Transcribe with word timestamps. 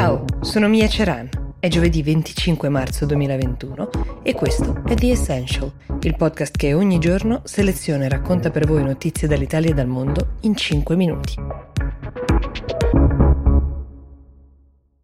Ciao, 0.00 0.24
sono 0.40 0.66
Mia 0.66 0.88
Ceran. 0.88 1.28
È 1.58 1.68
giovedì 1.68 2.02
25 2.02 2.70
marzo 2.70 3.04
2021 3.04 3.90
e 4.22 4.32
questo 4.32 4.82
è 4.86 4.94
The 4.94 5.10
Essential, 5.10 5.70
il 6.00 6.16
podcast 6.16 6.56
che 6.56 6.72
ogni 6.72 6.98
giorno 6.98 7.42
seleziona 7.44 8.06
e 8.06 8.08
racconta 8.08 8.50
per 8.50 8.66
voi 8.66 8.82
notizie 8.82 9.28
dall'Italia 9.28 9.72
e 9.72 9.74
dal 9.74 9.88
mondo 9.88 10.36
in 10.40 10.56
5 10.56 10.96
minuti. 10.96 11.34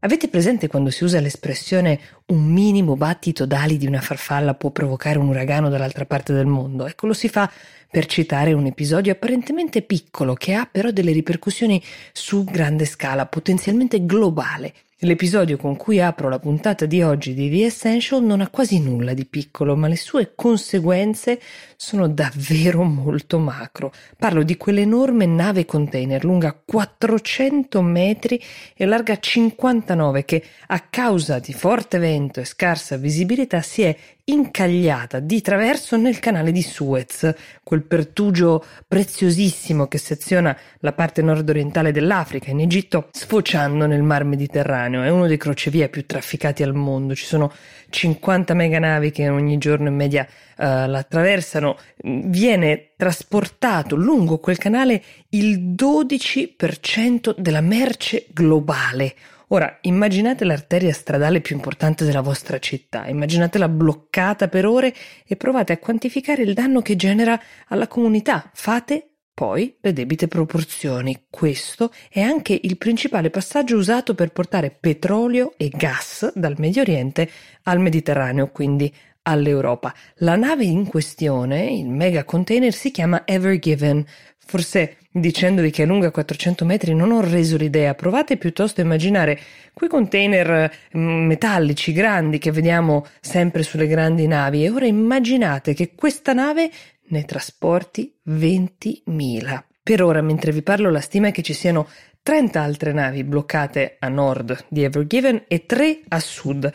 Avete 0.00 0.28
presente 0.28 0.68
quando 0.68 0.90
si 0.90 1.04
usa 1.04 1.20
l'espressione 1.20 1.98
un 2.26 2.44
minimo 2.44 2.96
battito 2.96 3.46
d'ali 3.46 3.78
di 3.78 3.86
una 3.86 4.02
farfalla 4.02 4.54
può 4.54 4.70
provocare 4.70 5.18
un 5.18 5.28
uragano 5.28 5.70
dall'altra 5.70 6.04
parte 6.04 6.34
del 6.34 6.44
mondo? 6.44 6.86
Ecco, 6.86 7.06
lo 7.06 7.14
si 7.14 7.28
fa 7.28 7.50
per 7.90 8.04
citare 8.04 8.52
un 8.52 8.66
episodio 8.66 9.12
apparentemente 9.12 9.80
piccolo 9.80 10.34
che 10.34 10.52
ha 10.52 10.68
però 10.70 10.90
delle 10.90 11.12
ripercussioni 11.12 11.82
su 12.12 12.44
grande 12.44 12.84
scala, 12.84 13.24
potenzialmente 13.24 14.04
globale. 14.04 14.74
L'episodio 15.00 15.58
con 15.58 15.76
cui 15.76 16.00
apro 16.00 16.30
la 16.30 16.38
puntata 16.38 16.86
di 16.86 17.02
oggi 17.02 17.34
di 17.34 17.50
The 17.50 17.66
Essential 17.66 18.24
non 18.24 18.40
ha 18.40 18.48
quasi 18.48 18.80
nulla 18.80 19.12
di 19.12 19.26
piccolo, 19.26 19.76
ma 19.76 19.88
le 19.88 19.96
sue 19.96 20.32
conseguenze 20.34 21.38
sono 21.76 22.08
davvero 22.08 22.82
molto 22.82 23.38
macro. 23.38 23.92
Parlo 24.16 24.42
di 24.42 24.56
quell'enorme 24.56 25.26
nave 25.26 25.66
container 25.66 26.24
lunga 26.24 26.58
400 26.64 27.82
metri 27.82 28.42
e 28.74 28.86
larga 28.86 29.18
59 29.18 30.24
che 30.24 30.42
a 30.68 30.80
causa 30.80 31.40
di 31.40 31.52
forte 31.52 31.98
vento 31.98 32.40
e 32.40 32.46
scarsa 32.46 32.96
visibilità 32.96 33.60
si 33.60 33.82
è 33.82 33.94
incagliata 34.28 35.20
di 35.20 35.40
traverso 35.40 35.96
nel 35.96 36.18
canale 36.18 36.50
di 36.50 36.62
Suez, 36.62 37.32
quel 37.62 37.82
pertugio 37.82 38.64
preziosissimo 38.86 39.86
che 39.86 39.98
seziona 39.98 40.56
la 40.80 40.92
parte 40.92 41.22
nord-orientale 41.22 41.92
dell'Africa 41.92 42.50
in 42.50 42.60
Egitto, 42.60 43.08
sfociando 43.12 43.86
nel 43.86 44.02
mar 44.02 44.24
Mediterraneo. 44.24 45.02
È 45.02 45.10
uno 45.10 45.28
dei 45.28 45.36
crocevia 45.36 45.88
più 45.88 46.06
trafficati 46.06 46.64
al 46.64 46.74
mondo. 46.74 47.14
Ci 47.14 47.24
sono 47.24 47.52
50 47.88 48.52
meganavi 48.54 49.12
che 49.12 49.28
ogni 49.28 49.58
giorno 49.58 49.88
in 49.88 49.94
media 49.94 50.26
uh, 50.28 50.62
la 50.64 50.98
attraversano. 50.98 51.78
Viene 52.02 52.94
trasportato 52.96 53.94
lungo 53.94 54.38
quel 54.38 54.58
canale 54.58 55.02
il 55.30 55.72
12% 55.74 57.34
della 57.38 57.60
merce 57.60 58.26
globale 58.32 59.14
Ora, 59.48 59.78
immaginate 59.82 60.44
l'arteria 60.44 60.92
stradale 60.92 61.40
più 61.40 61.54
importante 61.54 62.04
della 62.04 62.20
vostra 62.20 62.58
città, 62.58 63.06
immaginatela 63.06 63.68
bloccata 63.68 64.48
per 64.48 64.66
ore 64.66 64.92
e 65.24 65.36
provate 65.36 65.72
a 65.72 65.78
quantificare 65.78 66.42
il 66.42 66.52
danno 66.52 66.82
che 66.82 66.96
genera 66.96 67.40
alla 67.68 67.86
comunità. 67.86 68.50
Fate 68.54 69.10
poi 69.32 69.76
le 69.80 69.92
debite 69.92 70.26
proporzioni. 70.26 71.26
Questo 71.30 71.92
è 72.08 72.22
anche 72.22 72.58
il 72.60 72.76
principale 72.76 73.30
passaggio 73.30 73.76
usato 73.76 74.16
per 74.16 74.32
portare 74.32 74.70
petrolio 74.70 75.52
e 75.56 75.68
gas 75.68 76.32
dal 76.34 76.54
Medio 76.58 76.82
Oriente 76.82 77.30
al 77.64 77.78
Mediterraneo, 77.78 78.48
quindi 78.48 78.92
all'Europa. 79.22 79.94
La 80.16 80.36
nave 80.36 80.64
in 80.64 80.86
questione, 80.86 81.70
il 81.70 81.88
mega 81.88 82.24
container, 82.24 82.72
si 82.72 82.90
chiama 82.90 83.26
Ever 83.26 83.58
Given. 83.58 84.04
Forse 84.38 84.96
dicendovi 85.20 85.70
che 85.70 85.82
è 85.82 85.86
lunga 85.86 86.10
400 86.10 86.64
metri 86.64 86.94
non 86.94 87.10
ho 87.10 87.20
reso 87.20 87.56
l'idea, 87.56 87.94
provate 87.94 88.36
piuttosto 88.36 88.80
a 88.80 88.84
immaginare 88.84 89.38
quei 89.72 89.88
container 89.88 90.70
mm, 90.96 91.26
metallici 91.26 91.92
grandi 91.92 92.38
che 92.38 92.50
vediamo 92.52 93.06
sempre 93.20 93.62
sulle 93.62 93.86
grandi 93.86 94.26
navi 94.26 94.64
e 94.64 94.70
ora 94.70 94.86
immaginate 94.86 95.74
che 95.74 95.92
questa 95.94 96.32
nave 96.32 96.70
ne 97.08 97.24
trasporti 97.24 98.14
20.000. 98.28 99.62
Per 99.82 100.02
ora, 100.02 100.20
mentre 100.20 100.52
vi 100.52 100.62
parlo, 100.62 100.90
la 100.90 101.00
stima 101.00 101.28
è 101.28 101.32
che 101.32 101.42
ci 101.42 101.54
siano 101.54 101.88
30 102.22 102.60
altre 102.60 102.92
navi 102.92 103.22
bloccate 103.22 103.96
a 104.00 104.08
nord 104.08 104.64
di 104.68 104.82
Ever 104.82 105.06
Given 105.06 105.44
e 105.46 105.64
3 105.64 106.00
a 106.08 106.18
sud. 106.18 106.72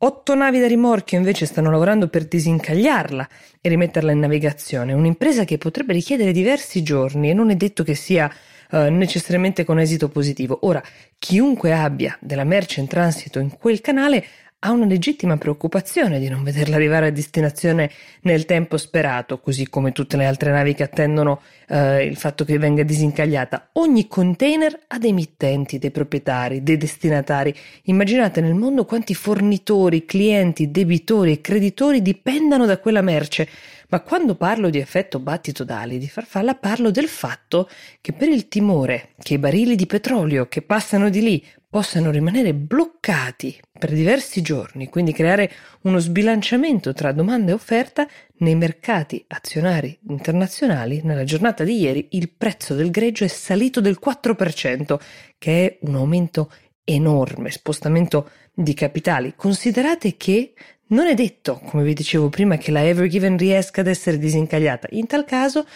Otto 0.00 0.36
navi 0.36 0.60
da 0.60 0.68
rimorchio 0.68 1.18
invece 1.18 1.44
stanno 1.44 1.72
lavorando 1.72 2.06
per 2.06 2.24
disincagliarla 2.26 3.28
e 3.60 3.68
rimetterla 3.68 4.12
in 4.12 4.20
navigazione, 4.20 4.92
un'impresa 4.92 5.42
che 5.42 5.58
potrebbe 5.58 5.92
richiedere 5.92 6.30
diversi 6.30 6.84
giorni 6.84 7.30
e 7.30 7.34
non 7.34 7.50
è 7.50 7.56
detto 7.56 7.82
che 7.82 7.96
sia 7.96 8.32
eh, 8.70 8.90
necessariamente 8.90 9.64
con 9.64 9.80
esito 9.80 10.08
positivo. 10.08 10.60
Ora, 10.62 10.80
chiunque 11.18 11.72
abbia 11.72 12.16
della 12.20 12.44
merce 12.44 12.78
in 12.78 12.86
transito 12.86 13.40
in 13.40 13.50
quel 13.50 13.80
canale 13.80 14.24
ha 14.60 14.72
una 14.72 14.86
legittima 14.86 15.36
preoccupazione 15.36 16.18
di 16.18 16.28
non 16.28 16.42
vederla 16.42 16.74
arrivare 16.74 17.06
a 17.06 17.10
destinazione 17.10 17.90
nel 18.22 18.44
tempo 18.44 18.76
sperato, 18.76 19.38
così 19.38 19.68
come 19.68 19.92
tutte 19.92 20.16
le 20.16 20.26
altre 20.26 20.50
navi 20.50 20.74
che 20.74 20.82
attendono 20.82 21.42
eh, 21.68 22.04
il 22.04 22.16
fatto 22.16 22.44
che 22.44 22.58
venga 22.58 22.82
disincagliata. 22.82 23.68
Ogni 23.74 24.08
container 24.08 24.76
ha 24.88 24.98
dei 24.98 25.12
mittenti, 25.12 25.78
dei 25.78 25.92
proprietari, 25.92 26.64
dei 26.64 26.76
destinatari. 26.76 27.54
Immaginate 27.84 28.40
nel 28.40 28.54
mondo 28.54 28.84
quanti 28.84 29.14
fornitori, 29.14 30.04
clienti, 30.04 30.72
debitori 30.72 31.32
e 31.32 31.40
creditori 31.40 32.02
dipendano 32.02 32.66
da 32.66 32.78
quella 32.78 33.00
merce. 33.00 33.48
Ma 33.90 34.00
quando 34.00 34.34
parlo 34.34 34.68
di 34.68 34.78
effetto 34.78 35.18
battito 35.18 35.64
d'ali 35.64 35.98
di 35.98 36.08
farfalla 36.08 36.54
parlo 36.54 36.90
del 36.90 37.08
fatto 37.08 37.70
che 38.02 38.12
per 38.12 38.28
il 38.28 38.46
timore 38.48 39.12
che 39.22 39.34
i 39.34 39.38
barili 39.38 39.76
di 39.76 39.86
petrolio 39.86 40.46
che 40.46 40.60
passano 40.60 41.08
di 41.08 41.22
lì 41.22 41.46
possano 41.70 42.10
rimanere 42.10 42.54
bloccati 42.54 43.58
per 43.78 43.92
diversi 43.92 44.40
giorni, 44.40 44.88
quindi 44.88 45.12
creare 45.12 45.50
uno 45.82 45.98
sbilanciamento 45.98 46.94
tra 46.94 47.12
domanda 47.12 47.50
e 47.50 47.54
offerta 47.54 48.08
nei 48.38 48.54
mercati 48.54 49.22
azionari 49.28 49.98
internazionali, 50.08 51.02
nella 51.04 51.24
giornata 51.24 51.64
di 51.64 51.78
ieri 51.78 52.08
il 52.12 52.30
prezzo 52.30 52.74
del 52.74 52.90
greggio 52.90 53.24
è 53.24 53.28
salito 53.28 53.80
del 53.80 53.98
4%, 54.02 54.98
che 55.36 55.66
è 55.66 55.78
un 55.82 55.96
aumento 55.96 56.50
enorme, 56.84 57.50
spostamento 57.50 58.30
di 58.54 58.72
capitali. 58.72 59.34
Considerate 59.36 60.16
che 60.16 60.54
non 60.88 61.06
è 61.06 61.14
detto, 61.14 61.60
come 61.66 61.82
vi 61.82 61.92
dicevo 61.92 62.30
prima, 62.30 62.56
che 62.56 62.70
la 62.70 62.82
Ever 62.82 63.10
riesca 63.36 63.82
ad 63.82 63.88
essere 63.88 64.16
disincagliata. 64.16 64.88
In 64.92 65.06
tal 65.06 65.26
caso 65.26 65.66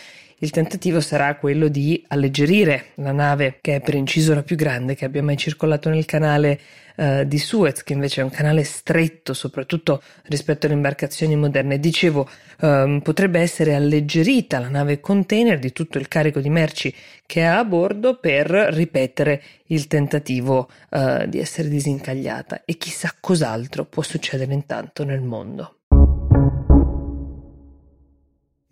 il 0.43 0.51
tentativo 0.51 1.01
sarà 1.01 1.37
quello 1.37 1.69
di 1.69 2.05
alleggerire 2.09 2.87
la 2.97 3.13
nave 3.13 3.59
che 3.61 3.77
è 3.77 3.81
per 3.81 3.95
inciso 3.95 4.35
la 4.35 4.43
più 4.43 4.57
grande 4.57 4.97
che 4.97 5.05
abbia 5.05 5.23
mai 5.23 5.37
circolato 5.37 5.89
nel 5.89 6.05
canale 6.05 6.59
uh, 6.97 7.23
di 7.23 7.39
Suez, 7.39 7.85
che 7.85 7.93
invece 7.93 8.21
è 8.21 8.25
un 8.25 8.31
canale 8.31 8.65
stretto, 8.65 9.35
soprattutto 9.35 10.03
rispetto 10.25 10.67
alle 10.67 10.75
imbarcazioni 10.75 11.37
moderne. 11.37 11.79
Dicevo, 11.79 12.29
um, 12.61 13.01
potrebbe 13.03 13.39
essere 13.39 13.77
alleggerita 13.77 14.59
la 14.59 14.69
nave 14.69 14.99
container 14.99 15.61
di 15.61 15.71
tutto 15.71 15.99
il 15.99 16.09
carico 16.09 16.41
di 16.41 16.51
merci 16.51 16.93
che 17.25 17.45
ha 17.45 17.59
a 17.59 17.65
bordo 17.65 18.19
per 18.19 18.51
ripetere 18.51 19.43
il 19.67 19.87
tentativo 19.87 20.69
uh, 20.91 21.25
di 21.27 21.39
essere 21.39 21.69
disincagliata 21.69 22.63
e 22.65 22.77
chissà 22.79 23.15
cos'altro 23.21 23.85
può 23.85 24.03
succedere 24.03 24.53
intanto 24.53 25.05
nel 25.05 25.21
mondo. 25.21 25.82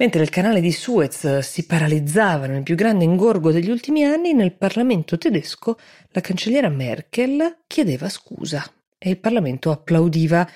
Mentre 0.00 0.22
il 0.22 0.30
canale 0.30 0.62
di 0.62 0.72
Suez 0.72 1.40
si 1.40 1.66
paralizzava 1.66 2.46
nel 2.46 2.62
più 2.62 2.74
grande 2.74 3.04
ingorgo 3.04 3.52
degli 3.52 3.68
ultimi 3.68 4.02
anni, 4.02 4.32
nel 4.32 4.54
Parlamento 4.54 5.18
tedesco 5.18 5.78
la 6.12 6.22
cancelliera 6.22 6.70
Merkel 6.70 7.58
chiedeva 7.66 8.08
scusa 8.08 8.64
e 8.96 9.10
il 9.10 9.18
Parlamento 9.18 9.70
applaudiva 9.70 10.48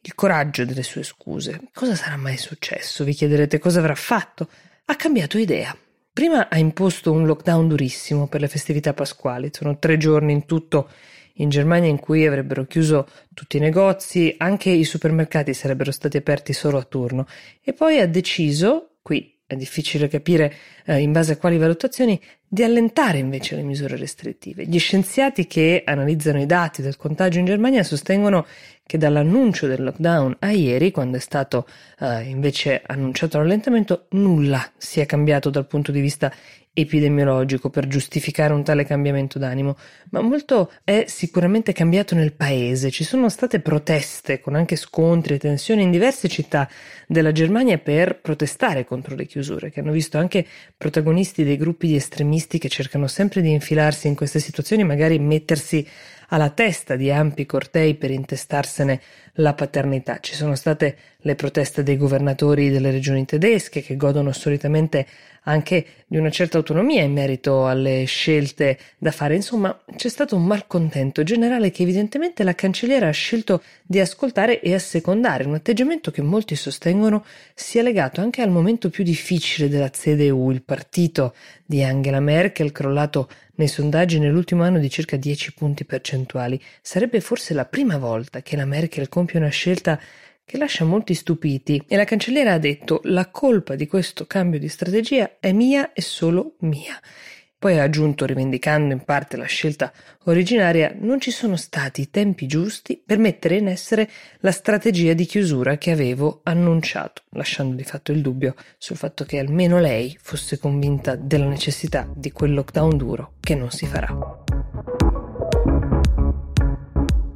il 0.00 0.14
coraggio 0.14 0.64
delle 0.64 0.84
sue 0.84 1.02
scuse. 1.02 1.62
Cosa 1.72 1.96
sarà 1.96 2.16
mai 2.16 2.36
successo? 2.36 3.02
Vi 3.02 3.14
chiederete 3.14 3.58
cosa 3.58 3.80
avrà 3.80 3.96
fatto? 3.96 4.48
Ha 4.84 4.94
cambiato 4.94 5.38
idea. 5.38 5.76
Prima 6.12 6.48
ha 6.48 6.58
imposto 6.58 7.10
un 7.10 7.26
lockdown 7.26 7.66
durissimo 7.66 8.28
per 8.28 8.42
le 8.42 8.48
festività 8.48 8.94
pasquali, 8.94 9.50
sono 9.52 9.76
tre 9.80 9.96
giorni 9.96 10.32
in 10.32 10.46
tutto 10.46 10.88
in 11.34 11.48
Germania 11.48 11.88
in 11.88 11.98
cui 11.98 12.26
avrebbero 12.26 12.64
chiuso 12.64 13.08
tutti 13.32 13.56
i 13.56 13.60
negozi, 13.60 14.34
anche 14.38 14.70
i 14.70 14.84
supermercati 14.84 15.54
sarebbero 15.54 15.90
stati 15.90 16.16
aperti 16.16 16.52
solo 16.52 16.78
a 16.78 16.84
turno 16.84 17.26
e 17.62 17.72
poi 17.72 17.98
ha 17.98 18.06
deciso, 18.06 18.96
qui 19.02 19.32
è 19.46 19.56
difficile 19.56 20.08
capire 20.08 20.52
eh, 20.86 20.98
in 21.00 21.12
base 21.12 21.32
a 21.32 21.36
quali 21.36 21.58
valutazioni, 21.58 22.20
di 22.46 22.62
allentare 22.62 23.18
invece 23.18 23.56
le 23.56 23.62
misure 23.62 23.96
restrittive. 23.96 24.64
Gli 24.64 24.78
scienziati 24.78 25.46
che 25.46 25.82
analizzano 25.84 26.40
i 26.40 26.46
dati 26.46 26.82
del 26.82 26.96
contagio 26.96 27.40
in 27.40 27.44
Germania 27.44 27.82
sostengono 27.82 28.46
che 28.86 28.98
dall'annuncio 28.98 29.66
del 29.66 29.82
lockdown 29.82 30.36
a 30.40 30.50
ieri, 30.50 30.90
quando 30.90 31.16
è 31.16 31.20
stato 31.20 31.66
eh, 32.00 32.22
invece 32.24 32.82
annunciato 32.84 33.38
l'allentamento, 33.38 34.06
nulla 34.10 34.70
si 34.76 35.00
è 35.00 35.06
cambiato 35.06 35.48
dal 35.48 35.66
punto 35.66 35.90
di 35.90 36.00
vista 36.00 36.30
epidemiologico 36.76 37.70
per 37.70 37.86
giustificare 37.86 38.52
un 38.52 38.64
tale 38.64 38.84
cambiamento 38.84 39.38
d'animo, 39.38 39.76
ma 40.10 40.20
molto 40.20 40.72
è 40.82 41.04
sicuramente 41.06 41.72
cambiato 41.72 42.16
nel 42.16 42.34
paese. 42.34 42.90
Ci 42.90 43.04
sono 43.04 43.28
state 43.28 43.60
proteste 43.60 44.40
con 44.40 44.56
anche 44.56 44.74
scontri 44.74 45.34
e 45.34 45.38
tensioni 45.38 45.82
in 45.82 45.92
diverse 45.92 46.28
città 46.28 46.68
della 47.06 47.30
Germania 47.30 47.78
per 47.78 48.20
protestare 48.20 48.84
contro 48.84 49.14
le 49.14 49.24
chiusure, 49.24 49.70
che 49.70 49.80
hanno 49.80 49.92
visto 49.92 50.18
anche 50.18 50.44
protagonisti 50.76 51.44
dei 51.44 51.56
gruppi 51.56 51.86
di 51.86 51.96
estremisti 51.96 52.58
che 52.58 52.68
cercano 52.68 53.06
sempre 53.06 53.40
di 53.40 53.52
infilarsi 53.52 54.08
in 54.08 54.16
queste 54.16 54.40
situazioni, 54.40 54.82
magari 54.82 55.18
mettersi 55.20 55.86
alla 56.28 56.50
testa 56.50 56.96
di 56.96 57.10
ampi 57.10 57.46
cortei 57.46 57.94
per 57.94 58.10
intestarsene 58.10 59.00
la 59.34 59.54
paternità. 59.54 60.18
Ci 60.20 60.34
sono 60.34 60.54
state 60.54 60.96
le 61.18 61.34
proteste 61.34 61.82
dei 61.82 61.96
governatori 61.96 62.70
delle 62.70 62.90
regioni 62.90 63.24
tedesche 63.24 63.82
che 63.82 63.96
godono 63.96 64.32
solitamente 64.32 65.06
anche 65.44 65.86
di 66.06 66.16
una 66.16 66.30
certa 66.30 66.58
autonomia 66.58 67.02
in 67.02 67.12
merito 67.12 67.66
alle 67.66 68.04
scelte 68.04 68.78
da 68.98 69.10
fare. 69.10 69.34
Insomma, 69.34 69.78
c'è 69.96 70.08
stato 70.08 70.36
un 70.36 70.44
malcontento 70.44 71.22
generale 71.22 71.70
che 71.70 71.82
evidentemente 71.82 72.44
la 72.44 72.54
cancelliera 72.54 73.08
ha 73.08 73.12
scelto 73.12 73.62
di 73.82 74.00
ascoltare 74.00 74.60
e 74.60 74.74
assecondare, 74.74 75.44
un 75.44 75.54
atteggiamento 75.54 76.10
che 76.10 76.22
molti 76.22 76.56
sostengono 76.56 77.24
sia 77.54 77.82
legato 77.82 78.20
anche 78.20 78.42
al 78.42 78.50
momento 78.50 78.88
più 78.88 79.04
difficile 79.04 79.68
della 79.68 79.90
CDU, 79.90 80.50
il 80.50 80.62
partito 80.62 81.34
di 81.66 81.82
Angela 81.82 82.20
Merkel, 82.20 82.72
crollato 82.72 83.28
nei 83.56 83.68
sondaggi 83.68 84.18
nell'ultimo 84.18 84.62
anno 84.62 84.78
di 84.78 84.90
circa 84.90 85.16
10 85.16 85.54
punti 85.54 85.84
percentuali. 85.84 86.60
Sarebbe 86.80 87.20
forse 87.20 87.54
la 87.54 87.64
prima 87.64 87.98
volta 87.98 88.42
che 88.42 88.56
la 88.56 88.64
Merkel 88.64 89.08
compie 89.08 89.38
una 89.38 89.48
scelta 89.48 90.00
che 90.44 90.58
lascia 90.58 90.84
molti 90.84 91.14
stupiti 91.14 91.82
e 91.86 91.96
la 91.96 92.04
cancelliera 92.04 92.52
ha 92.52 92.58
detto 92.58 93.00
la 93.04 93.30
colpa 93.30 93.76
di 93.76 93.86
questo 93.86 94.26
cambio 94.26 94.58
di 94.58 94.68
strategia 94.68 95.36
è 95.40 95.52
mia 95.52 95.92
e 95.92 96.02
solo 96.02 96.56
mia. 96.60 97.00
Poi 97.64 97.78
ha 97.78 97.82
aggiunto, 97.82 98.26
rivendicando 98.26 98.92
in 98.92 99.04
parte 99.04 99.38
la 99.38 99.46
scelta 99.46 99.90
originaria, 100.24 100.94
non 100.98 101.18
ci 101.18 101.30
sono 101.30 101.56
stati 101.56 102.02
i 102.02 102.10
tempi 102.10 102.46
giusti 102.46 103.02
per 103.02 103.16
mettere 103.16 103.56
in 103.56 103.68
essere 103.68 104.06
la 104.40 104.52
strategia 104.52 105.14
di 105.14 105.24
chiusura 105.24 105.78
che 105.78 105.90
avevo 105.90 106.40
annunciato, 106.42 107.22
lasciando 107.30 107.74
di 107.74 107.82
fatto 107.82 108.12
il 108.12 108.20
dubbio 108.20 108.54
sul 108.76 108.98
fatto 108.98 109.24
che 109.24 109.38
almeno 109.38 109.80
lei 109.80 110.14
fosse 110.20 110.58
convinta 110.58 111.16
della 111.16 111.48
necessità 111.48 112.06
di 112.14 112.32
quel 112.32 112.52
lockdown 112.52 112.98
duro 112.98 113.32
che 113.40 113.54
non 113.54 113.70
si 113.70 113.86
farà. 113.86 114.14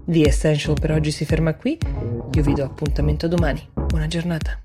The 0.05 0.29
Essential 0.29 0.79
per 0.79 0.93
oggi 0.93 1.11
si 1.11 1.25
ferma 1.25 1.55
qui. 1.55 1.79
Io 2.35 2.43
vi 2.43 2.53
do 2.53 2.65
appuntamento 2.65 3.29
domani. 3.29 3.67
Buona 3.73 4.07
giornata. 4.09 4.61